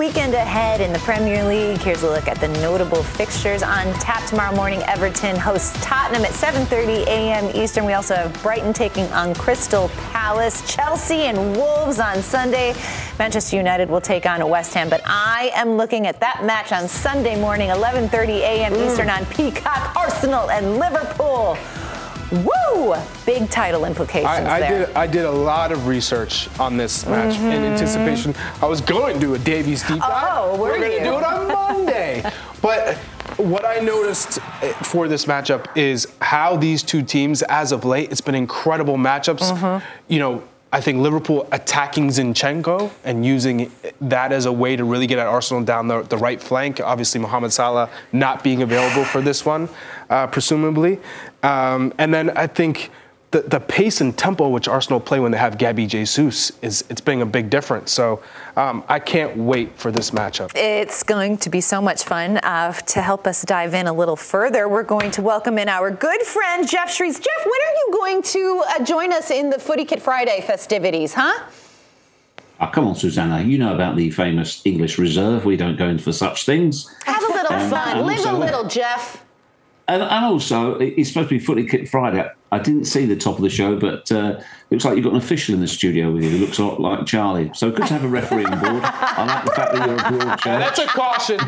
weekend 0.00 0.32
ahead 0.32 0.80
in 0.80 0.94
the 0.94 0.98
Premier 1.00 1.44
League. 1.44 1.76
Here's 1.76 2.04
a 2.04 2.08
look 2.08 2.26
at 2.26 2.40
the 2.40 2.48
notable 2.48 3.02
fixtures 3.02 3.62
on 3.62 3.92
tap 4.00 4.26
tomorrow 4.26 4.56
morning. 4.56 4.82
Everton 4.84 5.36
hosts 5.36 5.78
Tottenham 5.84 6.24
at 6.24 6.30
7:30 6.30 7.06
a.m. 7.06 7.54
Eastern. 7.54 7.84
We 7.84 7.92
also 7.92 8.14
have 8.14 8.42
Brighton 8.42 8.72
taking 8.72 9.04
on 9.12 9.34
Crystal 9.34 9.90
Palace, 10.10 10.62
Chelsea 10.74 11.26
and 11.26 11.54
Wolves 11.54 12.00
on 12.00 12.22
Sunday. 12.22 12.74
Manchester 13.18 13.58
United 13.58 13.90
will 13.90 14.00
take 14.00 14.24
on 14.24 14.48
West 14.48 14.72
Ham, 14.72 14.88
but 14.88 15.02
I 15.04 15.50
am 15.52 15.76
looking 15.76 16.06
at 16.06 16.18
that 16.20 16.44
match 16.46 16.72
on 16.72 16.88
Sunday 16.88 17.38
morning, 17.38 17.68
11:30 17.68 18.40
a.m. 18.40 18.72
Mm. 18.72 18.86
Eastern 18.86 19.10
on 19.10 19.26
Peacock. 19.26 19.94
Arsenal 19.94 20.50
and 20.50 20.78
Liverpool. 20.78 21.58
Woo! 22.32 22.94
Big 23.26 23.50
title 23.50 23.84
implications 23.84 24.26
I, 24.26 24.56
I 24.56 24.60
there. 24.60 24.86
Did, 24.86 24.96
I 24.96 25.06
did 25.06 25.24
a 25.24 25.30
lot 25.30 25.72
of 25.72 25.86
research 25.86 26.48
on 26.58 26.76
this 26.76 27.04
match 27.06 27.36
mm-hmm. 27.36 27.46
in 27.46 27.64
anticipation. 27.64 28.34
I 28.62 28.66
was 28.66 28.80
going 28.80 29.14
to 29.14 29.20
do 29.20 29.34
a 29.34 29.38
Davies 29.38 29.82
deep 29.82 29.98
dive. 29.98 30.28
Oh, 30.30 30.56
were 30.56 30.70
We're 30.70 30.78
going 30.78 30.98
to 30.98 31.04
do 31.04 31.18
it 31.18 31.24
on 31.24 31.48
Monday. 31.48 32.22
but 32.62 32.96
what 33.36 33.64
I 33.64 33.78
noticed 33.80 34.38
eh, 34.62 34.72
for 34.74 35.08
this 35.08 35.24
matchup 35.26 35.76
is 35.76 36.06
how 36.20 36.56
these 36.56 36.82
two 36.82 37.02
teams, 37.02 37.42
as 37.42 37.72
of 37.72 37.84
late, 37.84 38.12
it's 38.12 38.20
been 38.20 38.34
incredible 38.34 38.96
matchups. 38.96 39.52
Mm-hmm. 39.52 39.84
You 40.08 40.18
know, 40.18 40.42
I 40.72 40.80
think 40.80 40.98
Liverpool 40.98 41.48
attacking 41.50 42.08
Zinchenko 42.08 42.92
and 43.02 43.26
using 43.26 43.72
that 44.00 44.30
as 44.32 44.46
a 44.46 44.52
way 44.52 44.76
to 44.76 44.84
really 44.84 45.08
get 45.08 45.18
at 45.18 45.26
Arsenal 45.26 45.64
down 45.64 45.88
the, 45.88 46.02
the 46.02 46.16
right 46.16 46.40
flank. 46.40 46.80
Obviously, 46.80 47.20
Mohamed 47.20 47.52
Salah 47.52 47.90
not 48.12 48.44
being 48.44 48.62
available 48.62 49.04
for 49.04 49.20
this 49.20 49.44
one, 49.44 49.68
uh, 50.10 50.28
presumably. 50.28 51.00
Um, 51.42 51.92
and 51.98 52.14
then 52.14 52.30
I 52.30 52.46
think 52.46 52.90
the, 53.30 53.42
the 53.42 53.60
pace 53.60 54.00
and 54.00 54.16
tempo 54.16 54.48
which 54.48 54.66
Arsenal 54.66 54.98
play 54.98 55.20
when 55.20 55.30
they 55.30 55.38
have 55.38 55.56
Gabby 55.56 55.86
Jesus 55.86 56.50
is 56.62 56.84
it's 56.90 57.00
being 57.00 57.22
a 57.22 57.26
big 57.26 57.48
difference. 57.48 57.92
So 57.92 58.22
um, 58.56 58.82
I 58.88 58.98
can't 58.98 59.36
wait 59.36 59.78
for 59.78 59.92
this 59.92 60.10
matchup. 60.10 60.50
It's 60.56 61.02
going 61.04 61.38
to 61.38 61.50
be 61.50 61.60
so 61.60 61.80
much 61.80 62.02
fun. 62.02 62.38
Uh, 62.38 62.72
to 62.72 63.00
help 63.00 63.26
us 63.26 63.42
dive 63.42 63.74
in 63.74 63.86
a 63.86 63.92
little 63.92 64.16
further, 64.16 64.68
we're 64.68 64.82
going 64.82 65.12
to 65.12 65.22
welcome 65.22 65.58
in 65.58 65.68
our 65.68 65.90
good 65.90 66.22
friend 66.22 66.68
Geoff 66.68 66.90
Shreeves. 66.90 67.20
Geoff, 67.20 67.44
when 67.44 67.52
are 67.52 67.74
you 67.74 67.88
going 67.92 68.22
to 68.22 68.64
uh, 68.68 68.84
join 68.84 69.12
us 69.12 69.30
in 69.30 69.50
the 69.50 69.58
Footy 69.58 69.84
Kit 69.84 70.02
Friday 70.02 70.42
festivities, 70.44 71.14
huh? 71.14 71.44
Oh, 72.60 72.66
come 72.66 72.86
on, 72.88 72.94
Susannah. 72.94 73.42
You 73.42 73.58
know 73.58 73.74
about 73.74 73.96
the 73.96 74.10
famous 74.10 74.60
English 74.66 74.98
reserve. 74.98 75.44
We 75.44 75.56
don't 75.56 75.76
go 75.76 75.88
in 75.88 75.98
for 75.98 76.12
such 76.12 76.44
things. 76.44 76.92
Have 77.06 77.22
a 77.22 77.32
little 77.32 77.52
um, 77.56 77.70
fun. 77.70 78.06
Live 78.06 78.26
a 78.26 78.32
little, 78.32 78.66
Geoff. 78.66 79.24
And, 79.90 80.04
and 80.04 80.24
also, 80.24 80.78
it's 80.78 81.08
supposed 81.08 81.30
to 81.30 81.34
be 81.36 81.44
Footy 81.44 81.66
Kit 81.66 81.88
Friday. 81.88 82.24
I 82.52 82.58
didn't 82.60 82.84
see 82.84 83.06
the 83.06 83.16
top 83.16 83.38
of 83.38 83.42
the 83.42 83.50
show, 83.50 83.76
but 83.76 84.12
uh, 84.12 84.40
looks 84.70 84.84
like 84.84 84.94
you've 84.94 85.02
got 85.02 85.14
an 85.14 85.18
official 85.18 85.52
in 85.52 85.60
the 85.60 85.66
studio 85.66 86.12
with 86.12 86.22
you 86.22 86.30
who 86.30 86.38
looks 86.38 86.58
a 86.60 86.64
lot 86.64 86.80
like 86.80 87.06
Charlie. 87.06 87.50
So 87.54 87.72
good 87.72 87.88
to 87.88 87.94
have 87.94 88.04
a 88.04 88.08
referee 88.08 88.44
on 88.44 88.60
board. 88.60 88.84
I 88.84 89.26
like 89.26 89.44
the 89.44 89.50
fact 89.50 89.72
that 89.72 89.88
you're 89.88 89.96
a 89.96 90.10
broad 90.12 90.36
chair. 90.42 90.58
That's 90.60 90.78
a 90.78 90.86
caution. 90.86 91.38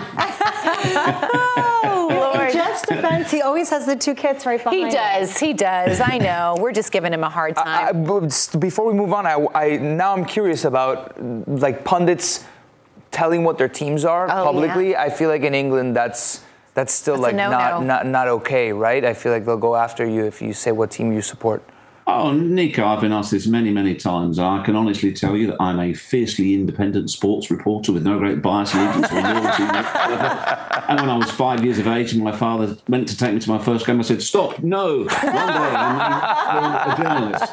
oh, 1.85 2.33
Lord. 2.35 2.53
Geoff's 2.53 2.83
defense, 2.83 3.31
he 3.31 3.43
always 3.43 3.71
has 3.71 3.87
the 3.87 3.95
two 3.95 4.17
kits 4.17 4.45
right 4.45 4.59
behind 4.59 4.89
He 4.89 4.91
does. 4.91 5.39
He 5.39 5.53
does. 5.53 6.01
I 6.01 6.19
know. 6.19 6.57
We're 6.59 6.73
just 6.73 6.91
giving 6.91 7.13
him 7.13 7.23
a 7.23 7.31
hard 7.31 7.55
time. 7.55 8.11
Uh, 8.11 8.29
before 8.59 8.87
we 8.87 8.93
move 8.93 9.13
on, 9.13 9.25
I, 9.25 9.47
I, 9.55 9.77
now 9.77 10.13
I'm 10.13 10.25
curious 10.25 10.65
about 10.65 11.15
like 11.47 11.85
pundits 11.85 12.45
telling 13.13 13.45
what 13.45 13.57
their 13.57 13.69
teams 13.69 14.05
are 14.05 14.25
oh, 14.25 14.45
publicly. 14.47 14.91
Yeah. 14.91 15.03
I 15.03 15.11
feel 15.11 15.29
like 15.29 15.43
in 15.43 15.55
England 15.55 15.95
that's 15.95 16.43
that's 16.75 16.93
still 16.93 17.15
that's 17.15 17.35
like 17.35 17.37
not, 17.37 17.85
not 17.85 18.07
not 18.07 18.29
okay, 18.29 18.73
right? 18.73 19.05
I 19.05 19.15
feel 19.15 19.33
like 19.33 19.45
they'll 19.45 19.57
go 19.57 19.77
after 19.77 20.07
you 20.07 20.25
if 20.25 20.41
you 20.41 20.53
say 20.53 20.73
what 20.73 20.91
team 20.91 21.13
you 21.13 21.23
support. 21.23 21.63
Oh, 22.05 22.33
Nico, 22.33 22.85
I've 22.85 23.01
been 23.01 23.13
asked 23.13 23.31
this 23.31 23.47
many, 23.47 23.71
many 23.71 23.95
times. 23.95 24.41
I 24.41 24.65
can 24.65 24.75
honestly 24.75 25.13
tell 25.13 25.37
you 25.37 25.47
that 25.47 25.57
I'm 25.61 25.79
a 25.79 25.95
fiercely 25.95 26.53
independent 26.53 27.11
sports 27.11 27.49
reporter 27.49 27.93
with 27.93 28.03
no 28.03 28.19
great 28.19 28.43
bias, 28.43 28.75
allegiance, 28.75 29.13
or 29.13 29.21
loyalty. 29.23 29.63
And 30.89 31.01
when 31.01 31.09
I 31.09 31.17
was 31.17 31.31
five 31.31 31.65
years 31.65 31.79
of 31.79 31.87
age 31.87 32.13
and 32.13 32.25
my 32.25 32.33
father 32.33 32.77
went 32.89 33.07
to 33.09 33.17
take 33.17 33.35
me 33.35 33.41
to 33.41 33.49
my 33.49 33.59
first 33.59 33.87
game, 33.87 34.01
I 34.01 34.03
said, 34.03 34.21
"Stop! 34.21 34.59
No! 34.65 34.99
One 34.99 35.07
day 35.07 35.15
I'm 35.23 36.91
a 36.91 36.97
journalist." 36.97 37.53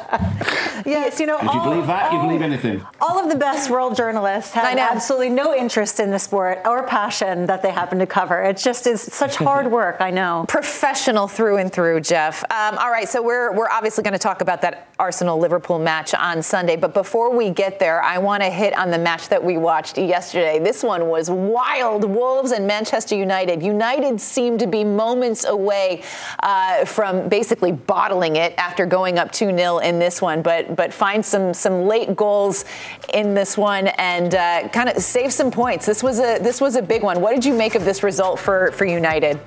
Yes, 0.89 1.19
you 1.19 1.25
know. 1.25 1.37
If 1.37 1.47
all, 1.47 1.55
you 1.55 1.61
believe 1.61 1.87
that, 1.87 2.11
you 2.11 2.19
believe 2.19 2.41
anything. 2.41 2.85
All 3.01 3.19
of 3.19 3.29
the 3.29 3.37
best 3.37 3.69
world 3.69 3.95
journalists 3.95 4.53
have 4.53 4.77
absolutely 4.77 5.29
no 5.29 5.55
interest 5.55 5.99
in 5.99 6.11
the 6.11 6.19
sport 6.19 6.59
or 6.65 6.83
passion 6.83 7.45
that 7.45 7.61
they 7.61 7.71
happen 7.71 7.99
to 7.99 8.07
cover. 8.07 8.41
It 8.41 8.57
just 8.57 8.87
is 8.87 9.01
such 9.01 9.35
hard 9.47 9.71
work. 9.71 9.97
I 9.99 10.11
know. 10.11 10.45
Professional 10.47 11.27
through 11.27 11.57
and 11.57 11.71
through, 11.71 12.01
Geoff. 12.01 12.43
Um, 12.49 12.77
all 12.77 12.91
right, 12.91 13.07
so 13.07 13.21
we're 13.21 13.53
we're 13.53 13.69
obviously 13.69 14.03
going 14.03 14.13
to 14.13 14.19
talk 14.19 14.41
about 14.41 14.61
that 14.61 14.88
Arsenal 14.99 15.39
Liverpool 15.39 15.79
match 15.79 16.13
on 16.13 16.43
Sunday. 16.43 16.75
But 16.75 16.93
before 16.93 17.35
we 17.35 17.49
get 17.49 17.79
there, 17.79 18.03
I 18.03 18.17
want 18.17 18.43
to 18.43 18.49
hit 18.49 18.77
on 18.77 18.91
the 18.91 18.97
match 18.97 19.29
that 19.29 19.41
we 19.43 19.57
watched 19.57 19.97
yesterday. 19.97 20.59
This 20.59 20.83
one 20.83 21.07
was 21.07 21.31
wild. 21.31 22.03
Wolves 22.03 22.51
and 22.51 22.67
Manchester 22.67 23.15
United. 23.15 23.63
United 23.63 24.19
seemed 24.19 24.59
to 24.59 24.67
be 24.67 24.83
moments 24.83 25.45
away 25.45 26.03
uh, 26.43 26.83
from 26.85 27.29
basically 27.29 27.71
bottling 27.71 28.35
it 28.35 28.53
after 28.57 28.85
going 28.85 29.17
up 29.17 29.31
2 29.31 29.55
0 29.55 29.77
in 29.79 29.99
this 29.99 30.21
one, 30.21 30.41
but 30.41 30.75
but 30.75 30.93
find 30.93 31.25
some 31.25 31.53
some 31.53 31.83
late 31.83 32.15
goals 32.15 32.65
in 33.13 33.33
this 33.33 33.57
one 33.57 33.87
and 33.87 34.35
uh, 34.35 34.67
kind 34.69 34.89
of 34.89 34.97
save 35.01 35.31
some 35.31 35.49
points. 35.49 35.85
This 35.85 36.03
was 36.03 36.19
a 36.19 36.39
this 36.39 36.59
was 36.59 36.75
a 36.75 36.81
big 36.81 37.03
one. 37.03 37.21
What 37.21 37.33
did 37.33 37.45
you 37.45 37.53
make 37.53 37.75
of 37.75 37.85
this 37.85 38.03
result 38.03 38.39
for 38.39 38.71
for 38.73 38.85
United? 38.85 39.39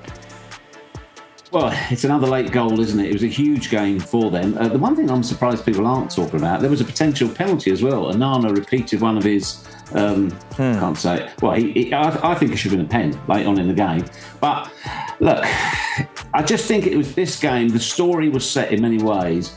Well, 1.53 1.71
it's 1.91 2.03
another 2.03 2.25
late 2.25 2.51
goal, 2.51 2.79
isn't 2.79 2.99
it? 2.99 3.09
It 3.09 3.13
was 3.13 3.23
a 3.23 3.27
huge 3.27 3.69
game 3.69 3.99
for 3.99 4.31
them. 4.31 4.57
Uh, 4.57 4.69
the 4.69 4.79
one 4.79 4.95
thing 4.95 5.09
I'm 5.09 5.21
surprised 5.21 5.63
people 5.63 5.85
aren't 5.85 6.09
talking 6.09 6.39
about, 6.39 6.61
there 6.61 6.69
was 6.69 6.81
a 6.81 6.85
potential 6.85 7.29
penalty 7.29 7.71
as 7.71 7.83
well. 7.83 8.11
Onana 8.11 8.55
repeated 8.55 8.99
one 8.99 9.17
of 9.17 9.23
his, 9.23 9.63
um, 9.93 10.31
hmm. 10.31 10.73
can't 10.73 10.97
say 10.97 11.23
it. 11.23 11.41
Well, 11.41 11.53
he, 11.53 11.71
he, 11.71 11.93
I, 11.93 12.31
I, 12.31 12.35
think 12.35 12.51
it 12.51 12.57
should 12.57 12.71
have 12.71 12.79
been 12.79 12.87
a 12.87 12.89
pen 12.89 13.21
late 13.27 13.45
on 13.45 13.59
in 13.59 13.67
the 13.67 13.73
game. 13.73 14.03
But 14.41 14.71
look, 15.19 15.43
I 16.33 16.41
just 16.43 16.65
think 16.65 16.87
it 16.87 16.97
was 16.97 17.13
this 17.13 17.39
game, 17.39 17.69
the 17.69 17.79
story 17.79 18.29
was 18.29 18.49
set 18.49 18.71
in 18.71 18.81
many 18.81 18.97
ways 18.97 19.53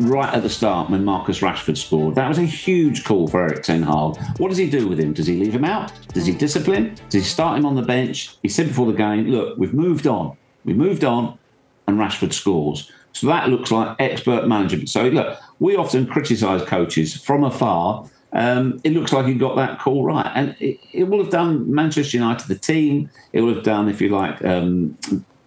right 0.00 0.34
at 0.34 0.42
the 0.42 0.50
start 0.50 0.90
when 0.90 1.04
Marcus 1.04 1.40
Rashford 1.40 1.78
scored. 1.78 2.16
That 2.16 2.28
was 2.28 2.38
a 2.38 2.44
huge 2.44 3.04
call 3.04 3.28
for 3.28 3.42
Erik 3.42 3.62
Ten 3.62 3.82
Hag. 3.82 4.16
What 4.38 4.48
does 4.48 4.58
he 4.58 4.68
do 4.68 4.88
with 4.88 4.98
him? 4.98 5.12
Does 5.12 5.26
he 5.26 5.38
leave 5.38 5.54
him 5.54 5.64
out? 5.64 5.92
Does 6.12 6.26
he 6.26 6.34
discipline? 6.34 6.96
Does 7.08 7.22
he 7.22 7.28
start 7.28 7.56
him 7.56 7.64
on 7.64 7.76
the 7.76 7.82
bench? 7.82 8.36
He 8.42 8.48
said 8.48 8.66
before 8.66 8.86
the 8.86 8.98
game, 8.98 9.28
look, 9.28 9.56
we've 9.56 9.72
moved 9.72 10.06
on. 10.06 10.36
We 10.66 10.74
moved 10.74 11.04
on, 11.04 11.38
and 11.86 11.98
Rashford 11.98 12.34
scores. 12.34 12.90
So 13.12 13.28
that 13.28 13.48
looks 13.48 13.70
like 13.70 13.96
expert 13.98 14.46
management. 14.46 14.90
So 14.90 15.08
look, 15.08 15.38
we 15.58 15.74
often 15.74 16.06
criticise 16.06 16.62
coaches 16.62 17.16
from 17.16 17.44
afar. 17.44 18.06
Um, 18.34 18.78
it 18.84 18.92
looks 18.92 19.12
like 19.12 19.24
he 19.24 19.32
got 19.32 19.56
that 19.56 19.78
call 19.78 20.04
right, 20.04 20.30
and 20.34 20.54
it, 20.60 20.78
it, 20.92 21.04
will 21.04 21.22
have 21.22 21.32
done 21.32 21.72
Manchester 21.72 22.18
United, 22.18 22.46
the 22.48 22.58
team. 22.58 23.08
It 23.32 23.40
will 23.40 23.54
have 23.54 23.64
done, 23.64 23.88
if 23.88 24.02
you 24.02 24.10
like, 24.10 24.44
um, 24.44 24.98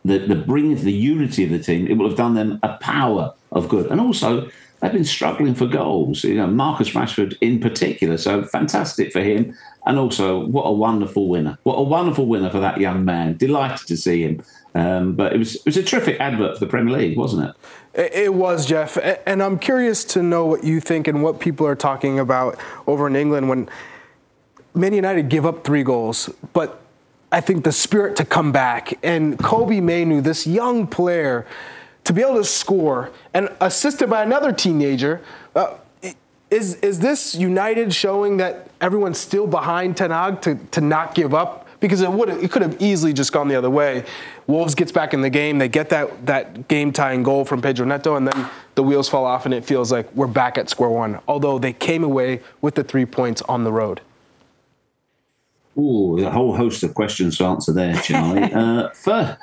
the 0.03 0.17
the 0.17 0.35
bringing 0.35 0.75
the 0.77 0.91
unity 0.91 1.43
of 1.43 1.51
the 1.51 1.59
team. 1.59 1.85
It 1.85 1.97
will 1.97 2.07
have 2.07 2.17
done 2.17 2.33
them 2.33 2.59
a 2.63 2.77
power 2.77 3.35
of 3.51 3.69
good, 3.69 3.91
and 3.91 4.01
also 4.01 4.49
they've 4.79 4.91
been 4.91 5.03
struggling 5.03 5.55
for 5.55 5.67
goals. 5.67 6.23
You 6.23 6.35
know, 6.35 6.47
Marcus 6.47 6.89
Rashford 6.91 7.37
in 7.41 7.59
particular. 7.59 8.17
So 8.17 8.43
fantastic 8.43 9.11
for 9.11 9.21
him, 9.21 9.55
and 9.85 9.97
also 9.97 10.45
what 10.45 10.63
a 10.63 10.71
wonderful 10.71 11.27
winner! 11.27 11.57
What 11.63 11.75
a 11.75 11.83
wonderful 11.83 12.25
winner 12.25 12.49
for 12.49 12.59
that 12.59 12.79
young 12.79 13.05
man. 13.05 13.37
Delighted 13.37 13.87
to 13.87 13.97
see 13.97 14.23
him. 14.23 14.43
Um, 14.75 15.13
but 15.15 15.33
it 15.33 15.39
was 15.39 15.55
it 15.55 15.65
was 15.65 15.77
a 15.77 15.83
terrific 15.83 16.19
advert 16.19 16.55
for 16.57 16.59
the 16.59 16.69
Premier 16.69 16.97
League, 16.97 17.17
wasn't 17.17 17.49
it? 17.49 18.13
It 18.13 18.33
was, 18.33 18.65
Geoff. 18.65 18.97
And 19.25 19.41
I'm 19.41 19.57
curious 19.57 20.03
to 20.05 20.21
know 20.21 20.45
what 20.45 20.63
you 20.63 20.79
think 20.79 21.07
and 21.07 21.23
what 21.23 21.39
people 21.39 21.65
are 21.65 21.75
talking 21.75 22.19
about 22.19 22.57
over 22.85 23.07
in 23.07 23.15
England 23.15 23.49
when 23.49 23.67
Man 24.75 24.93
United 24.93 25.29
give 25.29 25.45
up 25.45 25.63
three 25.63 25.83
goals, 25.83 26.29
but 26.53 26.81
I 27.31 27.41
think 27.41 27.63
the 27.63 27.71
spirit 27.71 28.15
to 28.17 28.25
come 28.25 28.51
back 28.51 28.97
and 29.03 29.37
Kobbie 29.37 29.81
Mainoo, 29.81 30.21
this 30.21 30.47
young 30.47 30.87
player, 30.87 31.45
to 32.03 32.13
be 32.13 32.21
able 32.21 32.35
to 32.35 32.43
score 32.43 33.11
and 33.33 33.49
assisted 33.61 34.09
by 34.09 34.23
another 34.23 34.51
teenager. 34.51 35.21
Uh, 35.55 35.75
is 36.49 36.75
is 36.75 36.99
this 36.99 37.35
United 37.35 37.93
showing 37.93 38.37
that 38.37 38.69
everyone's 38.81 39.19
still 39.19 39.45
behind 39.45 39.95
Ten 39.97 40.11
Hag 40.11 40.41
to, 40.41 40.55
to 40.71 40.81
not 40.81 41.13
give 41.13 41.33
up? 41.33 41.67
Because 41.79 42.01
it 42.01 42.11
would 42.11 42.29
it 42.29 42.51
could 42.51 42.61
have 42.61 42.81
easily 42.81 43.13
just 43.13 43.31
gone 43.31 43.47
the 43.47 43.55
other 43.55 43.69
way. 43.69 44.03
Wolves 44.47 44.73
gets 44.73 44.91
back 44.91 45.13
in 45.13 45.21
the 45.21 45.29
game. 45.29 45.59
They 45.59 45.69
get 45.69 45.89
that, 45.89 46.25
that 46.25 46.67
game 46.67 46.91
tying 46.91 47.21
goal 47.21 47.45
from 47.45 47.61
Pedro 47.61 47.85
Neto, 47.85 48.15
and 48.15 48.27
then 48.27 48.49
the 48.73 48.81
wheels 48.81 49.07
fall 49.07 49.25
off, 49.25 49.45
and 49.45 49.53
it 49.53 49.63
feels 49.63 49.91
like 49.91 50.11
we're 50.15 50.25
back 50.25 50.57
at 50.57 50.69
square 50.69 50.89
one. 50.89 51.19
Although 51.27 51.59
they 51.59 51.71
came 51.71 52.03
away 52.03 52.41
with 52.59 52.73
the 52.73 52.83
three 52.83 53.05
points 53.05 53.43
on 53.43 53.63
the 53.63 53.71
road. 53.71 54.01
Oh, 55.77 56.17
a 56.17 56.29
whole 56.31 56.55
host 56.55 56.81
of 56.83 56.95
questions 56.95 57.37
to 57.37 57.45
answer 57.45 57.71
there, 57.71 57.95
Charlie. 57.97 58.41
uh, 58.53 58.89
first, 58.89 59.37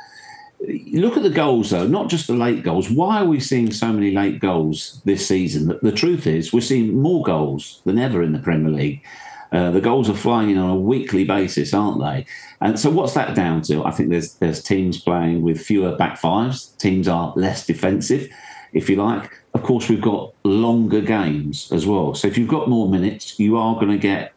look 0.61 1.17
at 1.17 1.23
the 1.23 1.31
goals, 1.31 1.71
though, 1.71 1.87
not 1.87 2.09
just 2.09 2.27
the 2.27 2.35
late 2.35 2.63
goals. 2.63 2.91
Why 2.91 3.21
are 3.21 3.27
we 3.27 3.41
seeing 3.41 3.73
so 3.73 3.93
many 3.93 4.13
late 4.13 4.41
goals 4.41 5.01
this 5.05 5.27
season? 5.27 5.69
The, 5.69 5.79
the 5.83 5.93
truth 5.93 6.27
is, 6.27 6.53
we're 6.53 6.61
seeing 6.61 7.01
more 7.01 7.23
goals 7.23 7.81
than 7.85 7.99
ever 7.99 8.23
in 8.23 8.33
the 8.33 8.39
Premier 8.39 8.73
League. 8.73 9.05
Uh, 9.53 9.71
the 9.71 9.81
goals 9.81 10.11
are 10.11 10.15
flying 10.15 10.51
in 10.51 10.59
on 10.59 10.71
a 10.71 10.77
weekly 10.77 11.25
basis, 11.25 11.73
aren't 11.73 12.01
they? 12.01 12.27
And 12.61 12.79
so, 12.79 12.91
what's 12.91 13.15
that 13.15 13.35
down 13.35 13.63
to? 13.63 13.85
I 13.85 13.91
think 13.91 14.11
there's 14.11 14.35
there's 14.35 14.63
teams 14.63 15.01
playing 15.01 15.43
with 15.43 15.61
fewer 15.61 15.97
back 15.97 16.19
fives. 16.19 16.67
Teams 16.79 17.07
are 17.07 17.33
less 17.37 17.65
defensive, 17.67 18.29
if 18.73 18.91
you 18.91 18.97
like. 18.97 19.31
Of 19.55 19.63
course, 19.63 19.89
we've 19.89 20.03
got 20.03 20.35
longer 20.45 21.01
games 21.01 21.71
as 21.73 21.87
well. 21.87 22.15
So 22.15 22.29
if 22.29 22.37
you've 22.37 22.49
got 22.49 22.69
more 22.69 22.89
minutes, 22.89 23.39
you 23.39 23.57
are 23.57 23.75
going 23.77 23.93
to 23.93 23.99
get 23.99 24.33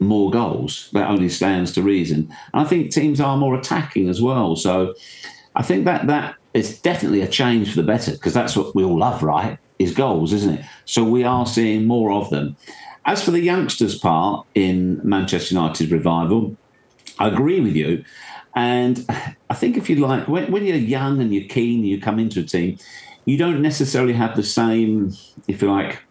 more 0.00 0.30
goals. 0.30 0.88
That 0.92 1.08
only 1.08 1.28
stands 1.28 1.72
to 1.72 1.82
reason. 1.82 2.34
And 2.52 2.62
I 2.62 2.64
think 2.64 2.90
teams 2.90 3.20
are 3.20 3.36
more 3.36 3.54
attacking 3.54 4.08
as 4.08 4.20
well. 4.20 4.56
So 4.56 4.94
I 5.54 5.62
think 5.62 5.84
that 5.84 6.06
that 6.06 6.36
is 6.52 6.80
definitely 6.80 7.22
a 7.22 7.28
change 7.28 7.70
for 7.70 7.76
the 7.76 7.86
better 7.86 8.12
because 8.12 8.34
that's 8.34 8.56
what 8.56 8.74
we 8.74 8.84
all 8.84 8.98
love, 8.98 9.22
right? 9.22 9.58
Is 9.78 9.92
goals, 9.92 10.32
isn't 10.32 10.58
it? 10.58 10.64
So 10.84 11.04
we 11.04 11.24
are 11.24 11.46
seeing 11.46 11.86
more 11.86 12.12
of 12.12 12.30
them. 12.30 12.56
As 13.04 13.22
for 13.22 13.32
the 13.32 13.40
youngsters' 13.40 13.98
part 13.98 14.46
in 14.54 15.00
Manchester 15.04 15.54
United's 15.54 15.92
revival, 15.92 16.56
I 17.18 17.28
agree 17.28 17.60
with 17.60 17.76
you. 17.76 18.04
And 18.54 19.04
I 19.50 19.54
think 19.54 19.76
if 19.76 19.90
you 19.90 19.96
like, 19.96 20.28
when, 20.28 20.50
when 20.50 20.64
you're 20.64 20.76
young 20.76 21.20
and 21.20 21.34
you're 21.34 21.48
keen, 21.48 21.84
you 21.84 22.00
come 22.00 22.18
into 22.18 22.40
a 22.40 22.44
team, 22.44 22.78
you 23.24 23.36
don't 23.36 23.60
necessarily 23.60 24.12
have 24.12 24.36
the 24.36 24.42
same, 24.42 25.12
if 25.48 25.60
you 25.60 25.70
like, 25.70 26.02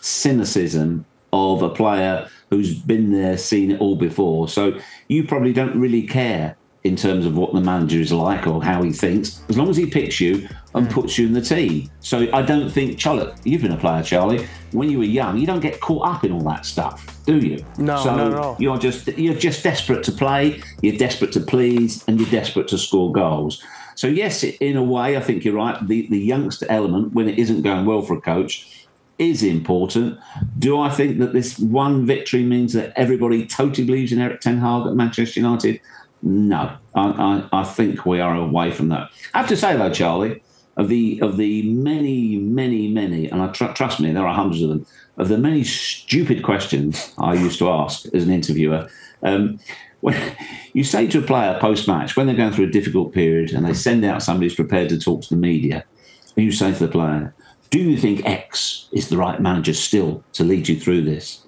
cynicism 0.00 1.06
of 1.32 1.62
a 1.62 1.70
player 1.70 2.28
who's 2.50 2.78
been 2.78 3.12
there, 3.12 3.36
seen 3.38 3.72
it 3.72 3.80
all 3.80 3.96
before. 3.96 4.48
So 4.48 4.78
you 5.08 5.24
probably 5.24 5.52
don't 5.52 5.78
really 5.78 6.06
care 6.06 6.56
in 6.86 6.94
terms 6.94 7.26
of 7.26 7.36
what 7.36 7.52
the 7.52 7.60
manager 7.60 7.98
is 7.98 8.12
like 8.12 8.46
or 8.46 8.62
how 8.62 8.80
he 8.82 8.92
thinks, 8.92 9.42
as 9.48 9.58
long 9.58 9.68
as 9.68 9.76
he 9.76 9.86
picks 9.86 10.20
you 10.20 10.48
and 10.74 10.86
mm. 10.86 10.92
puts 10.92 11.18
you 11.18 11.26
in 11.26 11.32
the 11.32 11.40
team. 11.40 11.90
So 12.00 12.28
I 12.32 12.42
don't 12.42 12.70
think, 12.70 12.96
Charlie, 12.96 13.32
you've 13.44 13.62
been 13.62 13.72
a 13.72 13.76
player, 13.76 14.02
Charlie. 14.02 14.46
When 14.70 14.88
you 14.88 14.98
were 14.98 15.04
young, 15.04 15.36
you 15.36 15.46
don't 15.46 15.60
get 15.60 15.80
caught 15.80 16.06
up 16.06 16.24
in 16.24 16.30
all 16.30 16.42
that 16.42 16.64
stuff, 16.64 17.18
do 17.24 17.38
you? 17.38 17.64
No, 17.78 17.96
so 18.02 18.14
no, 18.14 18.28
no. 18.28 18.56
You're 18.60 18.78
just 18.78 19.08
you're 19.08 19.34
just 19.34 19.62
desperate 19.64 20.04
to 20.04 20.12
play. 20.12 20.62
You're 20.82 20.96
desperate 20.96 21.32
to 21.32 21.40
please, 21.40 22.04
and 22.06 22.20
you're 22.20 22.30
desperate 22.30 22.68
to 22.68 22.78
score 22.78 23.10
goals. 23.10 23.62
So 23.96 24.06
yes, 24.06 24.44
in 24.44 24.76
a 24.76 24.82
way, 24.84 25.16
I 25.16 25.20
think 25.20 25.44
you're 25.44 25.54
right. 25.54 25.76
The 25.86 26.06
the 26.08 26.18
youngster 26.18 26.66
element, 26.68 27.14
when 27.14 27.28
it 27.28 27.38
isn't 27.38 27.62
going 27.62 27.84
well 27.86 28.02
for 28.02 28.14
a 28.14 28.20
coach, 28.20 28.86
is 29.18 29.42
important. 29.42 30.18
Do 30.58 30.78
I 30.78 30.90
think 30.90 31.18
that 31.18 31.32
this 31.32 31.58
one 31.58 32.06
victory 32.06 32.44
means 32.44 32.74
that 32.74 32.92
everybody 32.96 33.46
totally 33.46 33.86
believes 33.86 34.12
in 34.12 34.20
Erik 34.20 34.40
Ten 34.40 34.58
Hag 34.58 34.86
at 34.86 34.94
Manchester 34.94 35.40
United? 35.40 35.80
No, 36.26 36.76
I, 36.96 37.48
I, 37.52 37.60
I, 37.60 37.62
think 37.62 38.04
we 38.04 38.18
are 38.18 38.34
away 38.34 38.72
from 38.72 38.88
that. 38.88 39.10
I 39.32 39.38
have 39.38 39.48
to 39.48 39.56
say 39.56 39.76
though, 39.76 39.92
Charlie, 39.92 40.42
of 40.76 40.88
the 40.88 41.20
of 41.22 41.36
the 41.36 41.62
many, 41.70 42.36
many, 42.36 42.88
many, 42.88 43.28
and 43.30 43.40
I 43.40 43.52
tr- 43.52 43.72
trust 43.74 44.00
me, 44.00 44.10
there 44.10 44.26
are 44.26 44.34
hundreds 44.34 44.60
of 44.60 44.70
them. 44.70 44.86
Of 45.18 45.28
the 45.28 45.38
many 45.38 45.62
stupid 45.62 46.42
questions 46.42 47.14
I 47.16 47.34
used 47.34 47.60
to 47.60 47.70
ask 47.70 48.06
as 48.12 48.24
an 48.24 48.32
interviewer, 48.32 48.88
um, 49.22 49.60
when 50.00 50.20
you 50.72 50.82
say 50.82 51.06
to 51.06 51.20
a 51.20 51.22
player 51.22 51.56
post 51.60 51.86
match 51.86 52.16
when 52.16 52.26
they're 52.26 52.34
going 52.34 52.52
through 52.52 52.66
a 52.66 52.72
difficult 52.72 53.14
period 53.14 53.52
and 53.52 53.64
they 53.64 53.72
send 53.72 54.04
out 54.04 54.20
somebody 54.20 54.46
who's 54.46 54.56
prepared 54.56 54.88
to 54.88 54.98
talk 54.98 55.22
to 55.22 55.28
the 55.28 55.40
media, 55.40 55.84
and 56.36 56.44
you 56.44 56.50
say 56.50 56.72
to 56.72 56.86
the 56.86 56.90
player, 56.90 57.36
"Do 57.70 57.78
you 57.78 57.96
think 57.96 58.26
X 58.26 58.88
is 58.90 59.10
the 59.10 59.16
right 59.16 59.40
manager 59.40 59.74
still 59.74 60.24
to 60.32 60.42
lead 60.42 60.66
you 60.66 60.74
through 60.74 61.02
this?" 61.02 61.46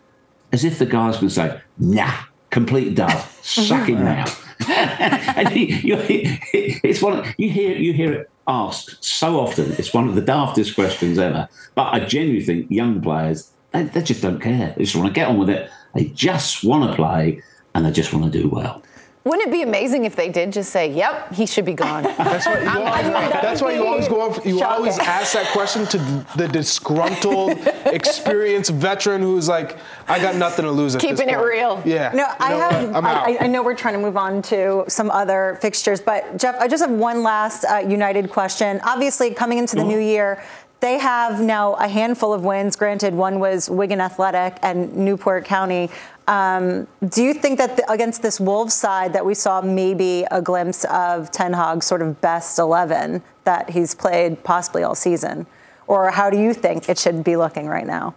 As 0.52 0.62
if 0.62 0.78
the 0.78 0.86
guy's 0.86 1.16
going 1.16 1.30
to 1.30 1.34
say, 1.34 1.60
"Nah, 1.78 2.14
complete 2.50 2.94
dud, 2.94 3.24
suck 3.42 3.88
it 3.88 3.94
now." 3.98 4.24
and 4.68 5.54
you, 5.54 5.98
it's 6.08 7.00
one 7.00 7.34
you 7.36 7.50
hear 7.50 7.76
you 7.76 7.92
hear 7.92 8.12
it 8.12 8.30
asked 8.46 9.04
so 9.04 9.38
often. 9.38 9.72
It's 9.72 9.92
one 9.92 10.08
of 10.08 10.14
the 10.14 10.22
daftest 10.22 10.74
questions 10.74 11.18
ever. 11.18 11.48
But 11.74 11.94
I 11.94 12.00
genuinely 12.00 12.44
think 12.44 12.70
young 12.70 13.00
players 13.00 13.52
they, 13.72 13.82
they 13.84 14.02
just 14.02 14.22
don't 14.22 14.40
care. 14.40 14.74
They 14.76 14.84
just 14.84 14.96
want 14.96 15.08
to 15.08 15.12
get 15.12 15.28
on 15.28 15.38
with 15.38 15.50
it. 15.50 15.70
They 15.94 16.06
just 16.06 16.64
want 16.64 16.90
to 16.90 16.96
play 16.96 17.42
and 17.74 17.84
they 17.84 17.90
just 17.90 18.12
want 18.12 18.32
to 18.32 18.42
do 18.42 18.48
well. 18.48 18.82
Wouldn't 19.28 19.48
it 19.48 19.52
be 19.52 19.60
amazing 19.60 20.06
if 20.06 20.16
they 20.16 20.30
did 20.30 20.54
just 20.54 20.70
say, 20.72 20.90
"Yep, 20.90 21.34
he 21.34 21.44
should 21.44 21.66
be 21.66 21.74
gone"? 21.74 22.02
that's 22.18 22.46
why 22.46 22.62
you, 22.62 22.68
always, 22.68 23.32
that's 23.32 23.60
why 23.60 23.72
you 23.72 23.86
always 23.86 24.08
go. 24.08 24.30
Up, 24.30 24.46
you 24.46 24.62
always 24.62 24.98
ask 24.98 25.34
that 25.34 25.52
question 25.52 25.84
to 25.86 25.98
the 26.36 26.48
disgruntled, 26.48 27.58
experienced 27.84 28.70
veteran 28.70 29.20
who's 29.20 29.46
like, 29.46 29.76
"I 30.08 30.18
got 30.18 30.36
nothing 30.36 30.64
to 30.64 30.70
lose." 30.70 30.96
Keeping 30.96 31.28
it 31.28 31.36
real. 31.36 31.82
Yeah. 31.84 32.10
No, 32.14 32.24
I 32.38 32.52
have. 32.52 32.96
I, 32.96 33.36
I, 33.40 33.46
know 33.46 33.62
we're 33.62 33.74
trying 33.74 33.94
to 33.94 34.00
move 34.00 34.16
on 34.16 34.40
to 34.42 34.84
some 34.88 35.10
other 35.10 35.58
fixtures, 35.60 36.00
but 36.00 36.38
Geoff, 36.38 36.56
I 36.58 36.66
just 36.66 36.82
have 36.82 36.90
one 36.90 37.22
last 37.22 37.64
uh, 37.64 37.84
United 37.86 38.30
question. 38.30 38.80
Obviously, 38.82 39.34
coming 39.34 39.58
into 39.58 39.76
the 39.76 39.82
mm-hmm. 39.82 39.90
new 39.90 39.98
year, 39.98 40.42
they 40.80 40.98
have 40.98 41.40
now 41.40 41.74
a 41.74 41.88
handful 41.88 42.32
of 42.32 42.44
wins. 42.44 42.76
Granted, 42.76 43.12
one 43.12 43.40
was 43.40 43.68
Wigan 43.68 44.00
Athletic 44.00 44.58
and 44.62 44.94
Newport 44.96 45.44
County. 45.44 45.90
Um, 46.28 46.86
do 47.08 47.24
you 47.24 47.32
think 47.32 47.56
that 47.58 47.78
the, 47.78 47.90
against 47.90 48.20
this 48.20 48.38
Wolves 48.38 48.74
side 48.74 49.14
that 49.14 49.24
we 49.24 49.32
saw 49.32 49.62
maybe 49.62 50.26
a 50.30 50.42
glimpse 50.42 50.84
of 50.84 51.30
Ten 51.30 51.54
Hag's 51.54 51.86
sort 51.86 52.02
of 52.02 52.20
best 52.20 52.58
11 52.58 53.22
that 53.44 53.70
he's 53.70 53.94
played 53.94 54.44
possibly 54.44 54.82
all 54.82 54.94
season? 54.94 55.46
Or 55.86 56.10
how 56.10 56.28
do 56.28 56.38
you 56.38 56.52
think 56.52 56.86
it 56.90 56.98
should 56.98 57.24
be 57.24 57.36
looking 57.36 57.66
right 57.66 57.86
now? 57.86 58.14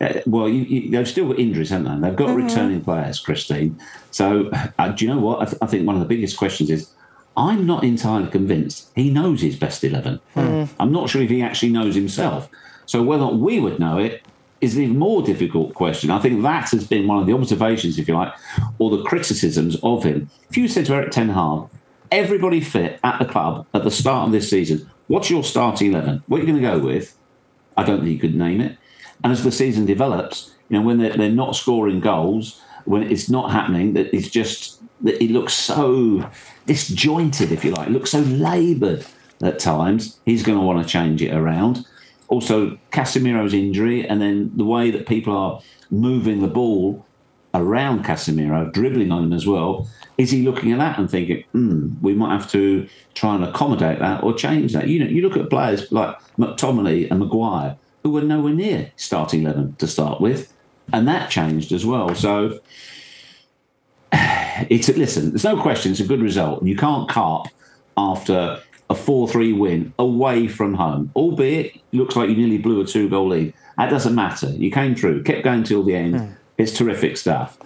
Uh, 0.00 0.20
well, 0.26 0.48
you, 0.48 0.62
you, 0.62 0.90
they've 0.90 1.08
still 1.08 1.28
got 1.28 1.38
injuries, 1.38 1.70
haven't 1.70 2.00
they? 2.00 2.08
They've 2.08 2.16
got 2.16 2.30
mm-hmm. 2.30 2.46
returning 2.46 2.80
players, 2.82 3.20
Christine. 3.20 3.80
So, 4.10 4.50
uh, 4.78 4.88
do 4.88 5.04
you 5.04 5.14
know 5.14 5.20
what? 5.20 5.42
I, 5.42 5.44
th- 5.44 5.58
I, 5.62 5.66
think 5.66 5.86
one 5.86 5.94
of 5.94 6.00
the 6.00 6.08
biggest 6.08 6.36
questions 6.36 6.68
is 6.68 6.90
I'm 7.36 7.64
not 7.64 7.84
entirely 7.84 8.28
convinced 8.28 8.90
he 8.96 9.08
knows 9.08 9.40
his 9.40 9.56
best 9.56 9.84
11. 9.84 10.20
Mm. 10.34 10.68
I'm 10.80 10.92
not 10.92 11.08
sure 11.08 11.22
if 11.22 11.30
he 11.30 11.42
actually 11.42 11.70
knows 11.70 11.94
himself. 11.94 12.50
So, 12.86 13.04
whether 13.04 13.26
we 13.26 13.60
would 13.60 13.78
know 13.78 13.98
it 13.98 14.22
is 14.60 14.76
an 14.76 14.82
even 14.82 14.98
more 14.98 15.22
difficult 15.22 15.74
question. 15.74 16.10
I 16.10 16.18
think 16.18 16.42
that 16.42 16.70
has 16.70 16.86
been 16.86 17.06
one 17.06 17.18
of 17.18 17.26
the 17.26 17.34
observations, 17.34 17.98
if 17.98 18.08
you 18.08 18.14
like, 18.14 18.32
or 18.78 18.90
the 18.90 19.02
criticisms 19.04 19.76
of 19.82 20.04
him. 20.04 20.30
If 20.50 20.56
you 20.56 20.68
said 20.68 20.86
to 20.86 20.94
Erik 20.94 21.10
Ten 21.10 21.30
Hag, 21.30 21.68
everybody 22.10 22.60
fit 22.60 22.98
at 23.04 23.18
the 23.18 23.24
club 23.24 23.66
at 23.74 23.84
the 23.84 23.90
start 23.90 24.26
of 24.26 24.32
this 24.32 24.48
season, 24.48 24.90
what's 25.08 25.30
your 25.30 25.44
starting 25.44 25.92
11? 25.92 26.22
What 26.26 26.38
are 26.38 26.40
you 26.40 26.46
going 26.46 26.62
to 26.62 26.68
go 26.68 26.78
with? 26.78 27.16
I 27.76 27.84
don't 27.84 27.98
think 27.98 28.10
you 28.10 28.18
could 28.18 28.34
name 28.34 28.60
it. 28.60 28.78
And 29.22 29.32
as 29.32 29.44
the 29.44 29.52
season 29.52 29.86
develops, 29.86 30.54
you 30.68 30.78
know, 30.78 30.86
when 30.86 30.98
they're, 30.98 31.16
they're 31.16 31.30
not 31.30 31.56
scoring 31.56 32.00
goals, 32.00 32.60
when 32.84 33.02
it's 33.02 33.28
not 33.28 33.50
happening, 33.50 33.94
that 33.94 34.14
it's 34.14 34.30
just, 34.30 34.80
that 35.02 35.22
it 35.22 35.30
looks 35.30 35.52
so 35.52 36.30
disjointed, 36.66 37.52
if 37.52 37.64
you 37.64 37.72
like, 37.72 37.88
it 37.88 37.92
looks 37.92 38.12
so 38.12 38.20
laboured 38.20 39.04
at 39.42 39.58
times, 39.58 40.18
he's 40.24 40.42
going 40.42 40.58
to 40.58 40.64
want 40.64 40.82
to 40.82 40.88
change 40.88 41.20
it 41.20 41.34
around 41.34 41.84
also 42.28 42.78
Casemiro's 42.92 43.54
injury, 43.54 44.06
and 44.06 44.20
then 44.20 44.52
the 44.56 44.64
way 44.64 44.90
that 44.90 45.06
people 45.06 45.36
are 45.36 45.60
moving 45.90 46.40
the 46.40 46.48
ball 46.48 47.04
around 47.56 48.04
Casemiro, 48.04 48.70
dribbling 48.72 49.10
on 49.10 49.24
him 49.24 49.32
as 49.32 49.46
well. 49.46 49.88
Is 50.18 50.30
he 50.30 50.42
looking 50.42 50.72
at 50.72 50.78
that 50.78 50.98
and 50.98 51.10
thinking, 51.10 51.44
hmm, 51.52 51.94
we 52.00 52.14
might 52.14 52.32
have 52.32 52.50
to 52.52 52.88
try 53.14 53.34
and 53.34 53.44
accommodate 53.44 53.98
that 53.98 54.22
or 54.22 54.34
change 54.34 54.72
that? 54.72 54.88
You 54.88 55.00
know, 55.00 55.10
you 55.10 55.22
look 55.22 55.36
at 55.36 55.50
players 55.50 55.90
like 55.92 56.16
McTominay 56.38 57.10
and 57.10 57.20
Maguire, 57.20 57.76
who 58.02 58.10
were 58.10 58.22
nowhere 58.22 58.54
near 58.54 58.92
starting 58.96 59.42
11 59.42 59.76
to 59.76 59.86
start 59.86 60.20
with, 60.20 60.52
and 60.92 61.08
that 61.08 61.30
changed 61.30 61.72
as 61.72 61.84
well. 61.84 62.14
So, 62.14 62.60
it's 64.12 64.88
a, 64.88 64.92
listen, 64.92 65.30
there's 65.30 65.44
no 65.44 65.60
question, 65.60 65.92
it's 65.92 66.00
a 66.00 66.06
good 66.06 66.22
result. 66.22 66.60
And 66.60 66.68
you 66.68 66.76
can't 66.76 67.08
carp 67.08 67.48
after 67.96 68.62
a 68.88 68.94
4 68.94 69.28
3 69.28 69.52
win 69.52 69.92
away 69.98 70.46
from 70.48 70.74
home, 70.74 71.10
albeit 71.16 71.80
looks 71.92 72.16
like 72.16 72.28
you 72.28 72.36
nearly 72.36 72.58
blew 72.58 72.80
a 72.80 72.86
two 72.86 73.08
goal 73.08 73.28
lead. 73.28 73.52
That 73.78 73.90
doesn't 73.90 74.14
matter. 74.14 74.48
You 74.50 74.70
came 74.70 74.94
through, 74.94 75.24
kept 75.24 75.44
going 75.44 75.64
till 75.64 75.82
the 75.82 75.94
end. 75.94 76.14
Mm. 76.14 76.36
It's 76.58 76.72
terrific 76.72 77.16
stuff. 77.16 77.58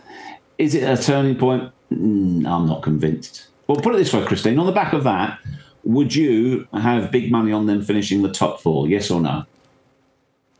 Is 0.58 0.74
it 0.74 0.82
a 0.82 1.00
turning 1.00 1.36
point? 1.36 1.72
Mm, 1.92 2.46
I'm 2.46 2.66
not 2.66 2.82
convinced. 2.82 3.46
Well, 3.66 3.76
put 3.80 3.94
it 3.94 3.98
this 3.98 4.12
way, 4.12 4.24
Christine. 4.24 4.58
On 4.58 4.66
the 4.66 4.72
back 4.72 4.92
of 4.92 5.04
that, 5.04 5.38
would 5.84 6.14
you 6.14 6.66
have 6.72 7.10
big 7.10 7.30
money 7.30 7.52
on 7.52 7.66
them 7.66 7.82
finishing 7.82 8.22
the 8.22 8.30
top 8.30 8.60
four? 8.60 8.88
Yes 8.88 9.10
or 9.10 9.20
no? 9.20 9.44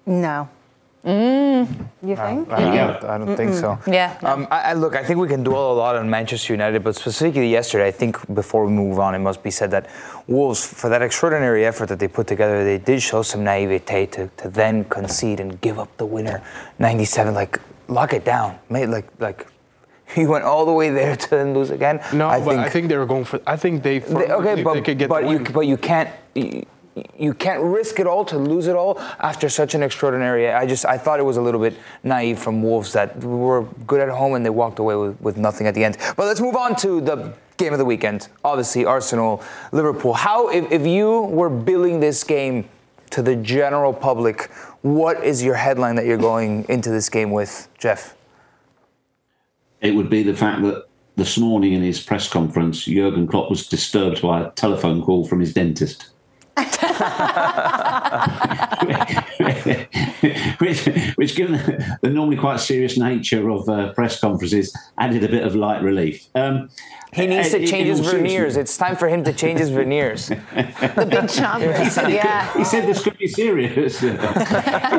No. 0.07 0.49
Mm, 1.04 1.87
you 2.02 2.14
think? 2.14 2.50
I, 2.50 2.57
I, 2.57 2.76
don't, 2.76 3.04
I 3.04 3.19
don't 3.19 3.37
think 3.37 3.54
so. 3.54 3.78
Yeah. 3.87 4.19
Um, 4.23 4.47
I, 4.50 4.61
I, 4.61 4.73
look, 4.75 4.95
I 4.95 5.02
think 5.02 5.19
we 5.19 5.28
can 5.28 5.42
dwell 5.42 5.73
a 5.73 5.75
lot 5.75 5.97
on 5.97 6.11
Manchester 6.11 6.52
United, 6.52 6.85
but 6.85 6.95
specifically 6.95 7.49
yesterday, 7.50 7.87
I 7.87 7.90
think 7.90 8.19
before 8.35 8.66
we 8.66 8.73
move 8.73 8.99
on, 8.99 9.14
it 9.14 9.21
must 9.21 9.42
be 9.42 9.50
said 9.50 9.71
that 9.71 9.88
Wolves, 10.26 10.66
for 10.66 10.90
that 10.90 11.00
extraordinary 11.00 11.64
effort 11.64 11.88
that 11.88 11.99
they 11.99 12.09
put 12.09 12.26
together, 12.26 12.64
they 12.64 12.76
did 12.76 13.00
show 13.00 13.23
some 13.23 13.42
naivete 13.45 14.07
to, 14.07 14.28
to 14.37 14.50
then 14.50 14.85
concede 14.85 15.40
and 15.40 15.59
give 15.62 15.78
up 15.78 15.97
the 15.97 16.04
winner, 16.04 16.42
97. 16.78 17.33
Like, 17.33 17.59
lock 17.90 18.12
it 18.12 18.25
down. 18.25 18.59
Made 18.69 18.87
like 18.87 19.09
like 19.19 19.47
he 20.14 20.26
went 20.26 20.45
all 20.45 20.64
the 20.64 20.73
way 20.73 20.90
there 20.90 21.16
to 21.16 21.30
then 21.30 21.54
lose 21.54 21.71
again. 21.71 22.00
No, 22.12 22.28
I 22.28 22.40
but 22.40 22.50
think, 22.50 22.61
I 22.61 22.69
think 22.69 22.88
they 22.88 22.97
were 22.97 23.07
going 23.07 23.25
for. 23.25 23.40
I 23.47 23.57
think 23.57 23.83
they. 23.83 23.99
they 23.99 24.33
okay, 24.33 24.54
they, 24.57 24.62
but, 24.62 24.75
they 24.75 24.83
could 24.83 24.99
get 24.99 25.09
but 25.09 25.28
you 25.28 25.40
but 25.40 25.66
you 25.66 25.76
can't. 25.76 26.11
You, 26.35 26.66
you 27.18 27.35
can't 27.35 27.62
risk 27.62 28.00
it 28.00 28.06
all 28.06 28.25
to 28.25 28.38
lose 28.38 28.66
it 28.66 28.75
all 28.75 28.99
after 29.20 29.49
such 29.49 29.75
an 29.75 29.82
extraordinary. 29.82 30.50
I 30.50 30.66
just 30.66 30.85
I 30.85 30.99
thought 30.99 31.20
it 31.20 31.25
was 31.25 31.37
a 31.37 31.42
little 31.42 31.61
bit 31.61 31.75
naive 32.02 32.38
from 32.38 32.62
Wolves 32.62 32.92
that 32.92 33.16
were 33.23 33.62
good 33.87 34.00
at 34.00 34.09
home 34.09 34.35
and 34.35 34.44
they 34.44 34.50
walked 34.50 34.78
away 34.78 34.97
with, 34.97 35.20
with 35.20 35.37
nothing 35.37 35.66
at 35.66 35.75
the 35.75 35.85
end. 35.85 35.99
But 36.16 36.26
let's 36.26 36.40
move 36.40 36.56
on 36.56 36.75
to 36.76 37.00
the 37.00 37.35
game 37.56 37.73
of 37.73 37.78
the 37.78 37.85
weekend. 37.85 38.28
Obviously, 38.44 38.85
Arsenal, 38.85 39.42
Liverpool. 39.73 40.14
How 40.14 40.49
if, 40.49 40.70
if 40.73 40.87
you 40.87 41.23
were 41.23 41.50
billing 41.50 42.00
this 42.00 42.25
game 42.25 42.68
to 43.11 43.23
the 43.23 43.37
general 43.37 43.92
public, 43.92 44.50
what 44.82 45.23
is 45.23 45.42
your 45.42 45.54
headline 45.54 45.97
that 45.97 46.06
you're 46.06 46.16
going 46.16 46.64
into 46.68 46.90
this 46.90 47.09
game 47.09 47.30
with, 47.30 47.68
Geoff? 47.78 48.16
It 49.80 49.94
would 49.94 50.11
be 50.11 50.23
the 50.23 50.35
fact 50.35 50.62
that 50.62 50.87
this 51.16 51.37
morning 51.38 51.73
in 51.73 51.82
his 51.82 52.00
press 52.00 52.28
conference, 52.28 52.85
Jurgen 52.85 53.26
Klopp 53.26 53.50
was 53.50 53.66
disturbed 53.66 54.23
by 54.23 54.42
a 54.42 54.50
telephone 54.52 55.02
call 55.02 55.26
from 55.26 55.40
his 55.40 55.52
dentist. 55.52 56.11
Which, 60.59 60.85
which 61.16 61.37
given 61.37 61.52
the 62.02 62.11
normally 62.11 62.37
quite 62.37 62.61
serious 62.61 62.99
nature 62.99 63.49
of 63.50 63.69
uh, 63.69 63.92
press 63.92 64.21
conferences, 64.21 64.76
added 64.99 65.25
a 65.25 65.28
bit 65.28 65.45
of 65.45 65.54
light 65.54 65.83
relief. 65.83 66.26
Um, 66.35 66.71
he 67.12 67.26
needs 67.26 67.50
to 67.50 67.66
change 67.66 67.88
his 67.88 68.00
veneers. 68.00 68.57
It's 68.57 68.76
time 68.76 68.97
for 68.97 69.09
him 69.09 69.25
to 69.25 69.33
change 69.33 69.59
his 69.59 69.71
veneers. 69.71 70.28
the 70.28 70.37
big 71.11 71.25
chompers, 71.25 72.09
yeah. 72.09 72.52
He 72.57 72.64
said 72.64 72.87
this 72.87 73.02
could 73.02 73.19
be 73.19 73.26
serious. 73.26 73.99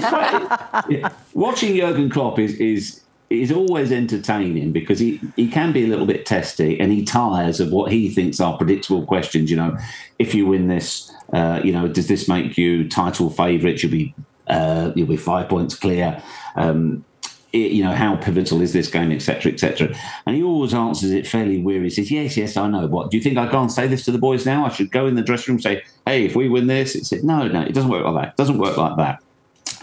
quite, 0.09 1.11
watching 1.33 1.75
Jurgen 1.75 2.09
Klopp 2.09 2.37
is, 2.39 2.55
is 2.55 3.01
is 3.31 3.51
always 3.51 3.91
entertaining 3.93 4.73
because 4.73 4.99
he, 4.99 5.19
he 5.37 5.47
can 5.47 5.71
be 5.71 5.85
a 5.85 5.87
little 5.87 6.05
bit 6.05 6.25
testy 6.25 6.77
and 6.79 6.91
he 6.91 7.03
tires 7.03 7.61
of 7.61 7.71
what 7.71 7.89
he 7.89 8.09
thinks 8.09 8.41
are 8.41 8.57
predictable 8.57 9.05
questions. 9.05 9.49
You 9.49 9.55
know, 9.55 9.77
if 10.19 10.35
you 10.35 10.45
win 10.45 10.67
this, 10.67 11.10
uh, 11.33 11.61
you 11.63 11.71
know, 11.71 11.87
does 11.87 12.07
this 12.07 12.27
make 12.27 12.57
you 12.57 12.87
title 12.89 13.29
favourite? 13.29 13.81
You'll 13.81 13.91
be 13.91 14.13
uh, 14.47 14.91
you'll 14.95 15.07
be 15.07 15.17
five 15.17 15.49
points 15.49 15.75
clear. 15.75 16.21
Um, 16.55 17.05
it, 17.53 17.71
you 17.71 17.83
know, 17.83 17.93
how 17.93 18.15
pivotal 18.15 18.61
is 18.61 18.71
this 18.71 18.89
game, 18.89 19.11
etc., 19.11 19.51
etc. 19.51 19.93
And 20.25 20.35
he 20.37 20.43
always 20.43 20.73
answers 20.73 21.11
it 21.11 21.27
fairly 21.27 21.61
weary. 21.61 21.85
He 21.85 21.89
says, 21.89 22.11
"Yes, 22.11 22.37
yes, 22.37 22.55
I 22.55 22.67
know. 22.69 22.87
What 22.87 23.11
do 23.11 23.17
you 23.17 23.23
think? 23.23 23.37
I 23.37 23.47
can't 23.49 23.71
say 23.71 23.87
this 23.87 24.05
to 24.05 24.11
the 24.11 24.17
boys 24.17 24.45
now. 24.45 24.65
I 24.65 24.69
should 24.69 24.91
go 24.91 25.07
in 25.07 25.15
the 25.15 25.21
dressing 25.21 25.53
room 25.53 25.55
and 25.57 25.63
say, 25.63 25.83
hey, 26.05 26.25
if 26.25 26.35
we 26.35 26.47
win 26.47 26.67
this, 26.67 26.95
it's 26.95 27.11
it. 27.11 27.23
No, 27.23 27.47
no, 27.47 27.61
it 27.61 27.73
doesn't 27.73 27.89
work 27.89 28.05
like 28.05 28.23
that. 28.23 28.29
It 28.29 28.37
doesn't 28.37 28.57
work 28.57 28.77
like 28.77 28.97
that." 28.97 29.21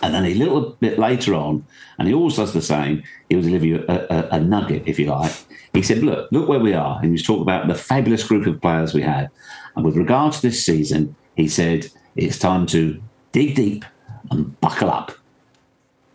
And 0.02 0.14
then 0.14 0.24
a 0.24 0.34
little 0.34 0.76
bit 0.80 0.98
later 0.98 1.34
on, 1.34 1.64
and 1.98 2.06
he 2.06 2.14
always 2.14 2.36
does 2.36 2.52
the 2.52 2.62
same, 2.62 3.02
he 3.28 3.34
will 3.34 3.42
deliver 3.42 3.66
you 3.66 3.84
a, 3.88 3.94
a, 4.10 4.28
a, 4.36 4.40
nugget, 4.40 4.84
if 4.86 4.98
you 4.98 5.06
like. 5.06 5.32
He 5.72 5.82
said, 5.82 5.98
Look, 5.98 6.30
look 6.30 6.48
where 6.48 6.60
we 6.60 6.72
are. 6.72 6.96
And 6.96 7.06
he 7.06 7.10
was 7.10 7.24
talking 7.24 7.42
about 7.42 7.66
the 7.66 7.74
fabulous 7.74 8.22
group 8.22 8.46
of 8.46 8.60
players 8.60 8.94
we 8.94 9.02
had. 9.02 9.28
And 9.74 9.84
with 9.84 9.96
regard 9.96 10.32
to 10.34 10.42
this 10.42 10.64
season, 10.64 11.16
he 11.38 11.48
said, 11.48 11.86
It's 12.16 12.38
time 12.38 12.66
to 12.66 13.00
dig 13.32 13.54
deep 13.54 13.86
and 14.30 14.60
buckle 14.60 14.90
up. 14.90 15.12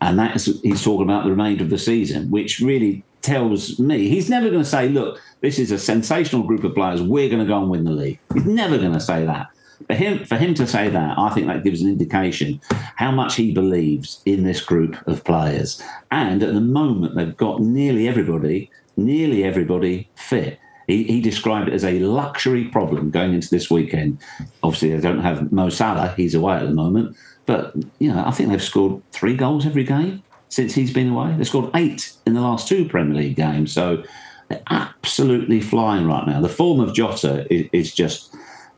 And 0.02 0.20
that's 0.20 0.46
he's 0.62 0.84
talking 0.84 1.06
about 1.06 1.24
the 1.24 1.32
remainder 1.32 1.64
of 1.64 1.72
the 1.72 1.80
season, 1.80 2.30
which 2.30 2.60
really 2.60 3.04
tells 3.24 3.80
me 3.80 4.10
he's 4.10 4.30
never 4.30 4.50
going 4.50 4.64
to 4.64 4.70
say, 4.70 4.88
Look, 4.90 5.20
this 5.42 5.58
is 5.58 5.72
a 5.72 5.80
sensational 5.80 6.44
group 6.44 6.64
of 6.64 6.76
players. 6.76 7.02
We're 7.02 7.30
going 7.30 7.42
to 7.42 7.48
go 7.48 7.58
and 7.58 7.72
win 7.72 7.86
the 7.86 7.92
league. 7.92 8.20
He's 8.36 8.46
never 8.46 8.78
going 8.78 8.94
to 8.94 9.00
say 9.00 9.26
that 9.26 9.48
for 9.88 9.94
him 9.94 10.26
for 10.26 10.38
him 10.38 10.54
to 10.56 10.68
say 10.68 10.90
that, 10.90 11.18
I 11.18 11.30
think 11.30 11.48
that 11.48 11.64
gives 11.64 11.82
an 11.82 11.90
indication 11.90 12.62
how 12.96 13.12
much 13.12 13.36
he 13.36 13.52
believes 13.52 14.22
in 14.26 14.44
this 14.44 14.62
group 14.62 14.96
of 15.08 15.24
players. 15.24 15.82
And 16.12 16.44
at 16.44 16.54
the 16.54 16.62
moment, 16.62 17.16
they've 17.16 17.36
got 17.36 17.62
nearly 17.62 18.08
everybody, 18.08 18.70
nearly 18.98 19.44
everybody 19.44 20.10
fit. 20.16 20.60
He, 20.88 21.04
he, 21.04 21.22
described 21.22 21.70
it 21.70 21.74
as 21.74 21.86
a 21.86 22.00
luxury 22.00 22.66
problem 22.66 23.10
going 23.10 23.34
into 23.34 23.50
this 23.50 23.72
weekend. 23.72 24.18
Obviously, 24.62 24.92
they 24.92 25.02
don't 25.02 25.22
have 25.22 25.52
Mo 25.52 25.70
Salah; 25.70 26.14
he's 26.18 26.36
away 26.36 26.56
at 26.56 26.64
the 26.64 26.74
moment. 26.74 27.16
But 27.46 27.74
you 28.00 28.14
know, 28.14 28.24
I 28.26 28.32
think 28.32 28.50
they've 28.50 28.62
scored 28.62 29.02
three 29.12 29.36
goals 29.36 29.66
every 29.66 29.84
game 29.84 30.24
since 30.50 30.76
he's 30.76 30.94
been 30.94 31.10
away. 31.10 31.36
They 31.38 31.44
scored 31.46 31.72
eight 31.76 32.14
in 32.26 32.34
the 32.34 32.42
last 32.42 32.68
two 32.68 32.88
Premier 32.88 33.16
League 33.16 33.36
games. 33.36 33.72
So 33.72 34.04
they're 34.50 34.62
absolutely 34.70 35.62
flying 35.62 36.08
right 36.08 36.28
now. 36.28 36.42
The 36.42 36.50
form 36.50 36.80
of 36.80 36.94
Jota 36.94 37.52
is, 37.52 37.68
is 37.72 37.94
just 37.94 38.36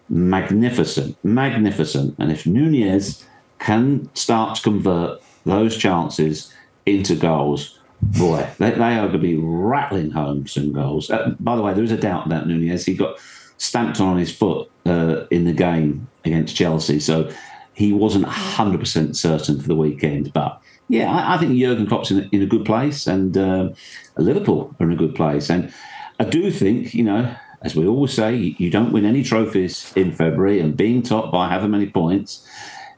magnificent, 0.09 1.17
magnificent. 1.23 2.15
And 2.17 2.31
if 2.31 2.45
Nunez 2.45 3.25
can 3.59 4.09
start 4.15 4.55
to 4.55 4.61
convert 4.61 5.21
those 5.45 5.77
chances 5.77 6.53
into 6.85 7.15
goals, 7.15 7.79
boy, 8.17 8.49
they, 8.57 8.71
they 8.71 8.97
are 8.97 9.07
going 9.07 9.13
to 9.13 9.19
be 9.19 9.37
rattling 9.37 10.11
home 10.11 10.47
some 10.47 10.71
goals. 10.71 11.09
Uh, 11.09 11.35
by 11.39 11.55
the 11.55 11.61
way, 11.61 11.73
there 11.73 11.83
is 11.83 11.91
a 11.91 11.97
doubt 11.97 12.25
about 12.25 12.47
Nunez. 12.47 12.85
He 12.85 12.95
got 12.95 13.19
stamped 13.57 13.99
on 13.99 14.17
his 14.17 14.35
foot 14.35 14.69
uh, 14.85 15.25
in 15.31 15.45
the 15.45 15.53
game 15.53 16.07
against 16.23 16.55
Chelsea, 16.55 16.99
so 16.99 17.31
he 17.73 17.91
wasn't 17.91 18.25
100% 18.25 19.15
certain 19.15 19.59
for 19.59 19.67
the 19.67 19.75
weekend. 19.75 20.33
But 20.33 20.61
yeah, 20.89 21.11
I, 21.11 21.35
I 21.35 21.37
think 21.37 21.57
Jurgen 21.57 21.87
Klopp's 21.87 22.11
in, 22.11 22.29
in, 22.31 22.41
a 22.41 22.45
good 22.45 22.65
place, 22.65 23.07
and 23.07 23.37
uh, 23.37 23.69
Liverpool 24.17 24.75
are 24.79 24.85
in 24.85 24.93
a 24.93 24.97
good 24.97 25.15
place. 25.15 25.49
And 25.49 25.73
I 26.19 26.23
do 26.23 26.51
think, 26.51 26.93
you 26.93 27.03
know, 27.03 27.35
as 27.61 27.75
we 27.75 27.87
always 27.87 28.13
say, 28.13 28.35
you 28.35 28.69
don't 28.69 28.91
win 28.93 29.05
any 29.05 29.23
trophies 29.23 29.91
in 29.95 30.11
February, 30.11 30.59
and 30.59 30.77
being 30.77 31.01
top 31.01 31.31
by 31.31 31.49
however 31.49 31.67
many 31.67 31.87
points 31.87 32.47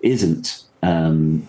isn't, 0.01 0.63
um, 0.83 1.47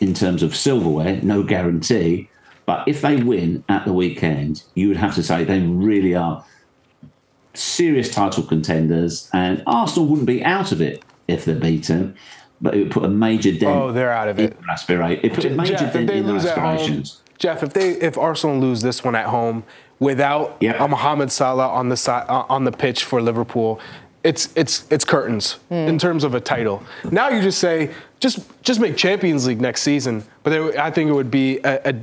in 0.00 0.14
terms 0.14 0.42
of 0.42 0.56
silverware, 0.56 1.20
no 1.22 1.42
guarantee. 1.42 2.28
But 2.66 2.86
if 2.86 3.00
they 3.00 3.16
win 3.16 3.64
at 3.68 3.84
the 3.84 3.92
weekend, 3.92 4.62
you 4.74 4.88
would 4.88 4.96
have 4.96 5.14
to 5.16 5.22
say 5.22 5.44
they 5.44 5.60
really 5.60 6.14
are 6.14 6.44
serious 7.54 8.12
title 8.12 8.42
contenders, 8.42 9.28
and 9.32 9.62
Arsenal 9.66 10.08
wouldn't 10.08 10.26
be 10.26 10.44
out 10.44 10.72
of 10.72 10.80
it 10.80 11.04
if 11.28 11.44
they're 11.44 11.54
beaten. 11.54 12.16
But 12.60 12.74
it 12.74 12.78
would 12.78 12.92
put 12.92 13.04
a 13.04 13.08
major 13.08 13.50
dent. 13.50 13.76
Oh, 13.76 13.90
they're 13.90 14.12
out 14.12 14.28
of 14.28 14.38
it. 14.38 14.56
Aspirate. 14.70 15.24
It 15.24 15.34
put 15.34 15.44
a 15.44 15.50
major 15.50 15.74
Geoff, 15.74 15.92
dent 15.92 16.10
in 16.10 16.26
their 16.26 16.36
aspirations. 16.36 17.20
Geoff, 17.38 17.64
if 17.64 17.72
they 17.72 17.90
if 18.00 18.16
Arsenal 18.16 18.58
lose 18.60 18.82
this 18.82 19.02
one 19.02 19.16
at 19.16 19.26
home, 19.26 19.64
without 19.98 20.56
yep. 20.60 20.78
a 20.78 20.86
Mohamed 20.86 21.32
Salah 21.32 21.68
on 21.68 21.88
the 21.88 21.96
side, 21.96 22.24
uh, 22.28 22.44
on 22.48 22.62
the 22.62 22.70
pitch 22.70 23.02
for 23.02 23.20
Liverpool, 23.20 23.80
it's 24.22 24.52
it's 24.54 24.86
it's 24.90 25.04
curtains 25.04 25.58
mm. 25.70 25.88
in 25.88 25.98
terms 25.98 26.22
of 26.22 26.34
a 26.34 26.40
title. 26.40 26.82
Now 27.10 27.28
you 27.28 27.42
just 27.42 27.58
say 27.58 27.90
just 28.20 28.40
just 28.62 28.78
make 28.78 28.96
Champions 28.96 29.46
League 29.46 29.60
next 29.60 29.82
season, 29.82 30.24
but 30.44 30.76
I 30.76 30.90
think 30.90 31.10
it 31.10 31.14
would 31.14 31.30
be 31.30 31.58
a, 31.58 31.90
a 31.90 31.94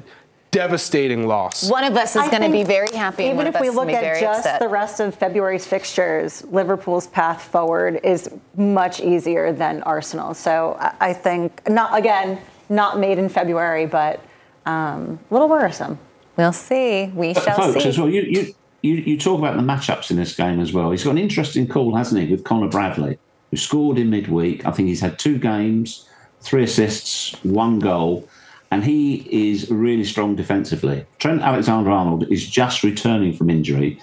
devastating 0.52 1.28
loss. 1.28 1.70
One 1.70 1.84
of 1.84 1.96
us 1.96 2.16
is 2.16 2.28
going 2.30 2.42
to 2.42 2.50
be 2.50 2.64
very 2.64 2.96
happy. 2.96 3.26
Even 3.26 3.48
if 3.48 3.60
we 3.60 3.70
look 3.70 3.90
at 3.90 4.20
just 4.20 4.40
upset. 4.40 4.60
the 4.60 4.68
rest 4.68 5.00
of 5.00 5.16
February's 5.16 5.66
fixtures, 5.66 6.44
Liverpool's 6.46 7.08
path 7.08 7.44
forward 7.44 8.00
is 8.04 8.30
much 8.56 9.00
easier 9.00 9.54
than 9.54 9.84
Arsenal. 9.84 10.34
So 10.34 10.78
I 11.00 11.14
think 11.14 11.68
not 11.70 11.98
again 11.98 12.40
not 12.70 13.00
made 13.00 13.18
in 13.18 13.30
February, 13.30 13.86
but 13.86 14.24
um, 14.66 15.20
a 15.30 15.34
little 15.34 15.50
worrisome. 15.50 15.98
We'll 16.38 16.54
see. 16.54 17.08
We 17.08 17.34
but 17.34 17.44
shall 17.44 17.58
folks, 17.58 17.84
see. 17.84 17.90
as 17.90 17.98
well, 17.98 18.10
you, 18.10 18.22
you, 18.22 18.56
you, 18.82 18.96
you 18.96 19.18
talk 19.18 19.40
about 19.40 19.56
the 19.58 19.64
matchups 19.64 20.12
in 20.12 20.18
this 20.18 20.36
game 20.36 20.60
as 20.60 20.72
well. 20.72 20.92
He's 20.92 21.04
got 21.04 21.12
an 21.12 21.18
interesting 21.18 21.68
call, 21.68 21.96
hasn't 21.96 22.22
he, 22.22 22.32
with 22.32 22.44
Conor 22.44 22.70
Bradley, 22.70 23.18
who 23.52 23.58
scored 23.58 23.98
in 23.98 24.10
midweek. 24.10 24.66
I 24.66 24.72
think 24.72 24.88
he's 24.88 25.02
had 25.02 25.20
two 25.20 25.38
games, 25.38 26.08
three 26.42 26.64
assists, 26.64 27.34
one 27.44 27.80
goal, 27.80 28.28
and 28.72 28.84
he 28.84 29.52
is 29.52 29.70
really 29.70 30.04
strong 30.04 30.36
defensively. 30.36 31.06
Trent 31.18 31.42
Alexander 31.42 31.90
Arnold 31.90 32.32
is 32.32 32.48
just 32.48 32.84
returning 32.84 33.34
from 33.34 33.50
injury, 33.50 34.00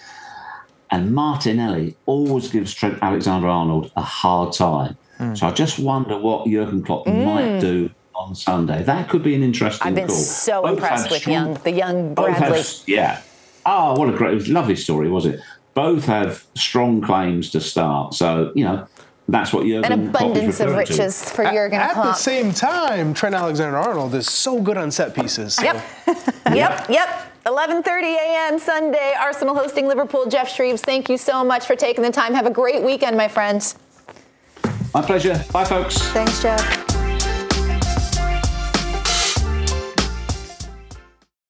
and 0.91 1.15
Martinelli 1.15 1.97
always 2.07 2.49
gives 2.49 2.75
Trent 2.75 2.99
Alexander 3.03 3.49
Arnold 3.49 3.91
a 3.97 4.03
hard 4.03 4.53
time. 4.53 4.97
Mm. 5.19 5.37
So 5.37 5.47
I 5.47 5.53
just 5.53 5.79
wonder 5.79 6.19
what 6.19 6.47
Jurgen 6.47 6.83
Klopp 6.83 7.07
mm. 7.07 7.25
might 7.25 7.61
do 7.61 7.91
on 8.15 8.35
Sunday. 8.35 8.83
That 8.83 9.09
could 9.09 9.23
be 9.23 9.35
an 9.35 9.43
interesting 9.43 9.89
I've 9.89 9.95
been 9.95 10.09
call. 10.09 10.17
so 10.17 10.63
both 10.63 10.73
impressed 10.73 11.11
with 11.11 11.21
strong, 11.21 11.35
young, 11.35 11.55
the 11.55 11.73
young 11.73 12.15
Bradley. 12.15 12.59
Have, 12.59 12.83
yeah. 12.87 13.23
Oh, 13.65 13.99
what 13.99 14.09
a 14.09 14.17
great, 14.17 14.33
it 14.33 14.37
was 14.37 14.49
a 14.49 14.53
lovely 14.53 14.77
story, 14.77 15.09
was 15.09 15.27
it? 15.27 15.41
Both 15.75 16.07
have 16.07 16.45
strong 16.55 17.03
claims 17.03 17.51
to 17.51 17.61
start. 17.61 18.15
So, 18.15 18.53
you 18.55 18.65
know, 18.65 18.87
that's 19.29 19.53
what 19.53 19.67
Jurgen 19.67 19.93
An 19.93 20.09
abundance 20.09 20.61
of 20.61 20.75
riches 20.75 21.21
to. 21.21 21.31
for 21.31 21.45
Jurgen 21.45 21.81
At, 21.81 21.97
at 21.97 22.03
the 22.03 22.13
same 22.15 22.53
time, 22.53 23.13
Trent 23.13 23.35
Alexander-Arnold 23.35 24.15
is 24.15 24.31
so 24.31 24.61
good 24.61 24.77
on 24.77 24.91
set 24.91 25.15
pieces. 25.15 25.55
So. 25.55 25.65
Yep. 25.65 25.85
yep, 26.55 26.89
yep. 26.89 27.33
11:30 27.45 28.03
a.m. 28.03 28.59
Sunday, 28.59 29.15
Arsenal 29.19 29.55
hosting 29.55 29.87
Liverpool. 29.87 30.27
Geoff 30.27 30.49
Shreeves, 30.49 30.81
thank 30.81 31.09
you 31.09 31.17
so 31.17 31.45
much 31.45 31.65
for 31.65 31.77
taking 31.77 32.03
the 32.03 32.11
time. 32.11 32.35
Have 32.35 32.47
a 32.47 32.51
great 32.51 32.83
weekend, 32.83 33.17
my 33.17 33.29
friends. 33.29 33.77
My 34.93 35.03
pleasure. 35.03 35.45
Bye, 35.53 35.65
folks. 35.65 35.99
Thanks, 35.99 36.43
Geoff. 36.43 36.96